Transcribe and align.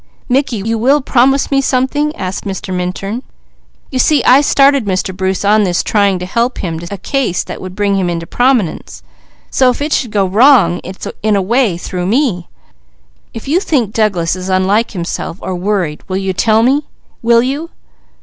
"Mickey, 0.27 0.55
you 0.65 0.79
will 0.79 0.99
promise 0.99 1.51
me 1.51 1.61
something?" 1.61 2.15
asked 2.15 2.43
Mr. 2.43 2.73
Minturn. 2.73 3.21
"You 3.91 3.99
see 3.99 4.23
I 4.23 4.41
started 4.41 4.85
Mr. 4.85 5.15
Bruce 5.15 5.45
on 5.45 5.63
this 5.63 5.83
trying 5.83 6.17
to 6.17 6.25
help 6.25 6.57
him 6.57 6.79
to 6.79 6.91
a 6.91 6.97
case 6.97 7.43
that 7.43 7.61
would 7.61 7.75
bring 7.75 7.97
him 7.99 8.09
into 8.09 8.25
prominence, 8.25 9.03
so 9.51 9.69
if 9.69 9.79
it 9.79 9.93
should 9.93 10.09
go 10.09 10.25
wrong, 10.25 10.81
it's 10.83 11.07
in 11.21 11.35
a 11.35 11.39
way 11.43 11.77
through 11.77 12.07
me. 12.07 12.47
If 13.35 13.47
you 13.47 13.59
think 13.59 13.93
Douglas 13.93 14.35
is 14.35 14.49
unlike 14.49 14.89
himself, 14.89 15.37
or 15.39 15.53
worried, 15.53 16.01
will 16.09 16.17
you 16.17 16.33
tell 16.33 16.63
me? 16.63 16.87
Will 17.21 17.43
you?" 17.43 17.69